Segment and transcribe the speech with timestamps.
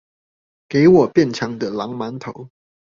[0.67, 2.49] 給我變強的狼鰻頭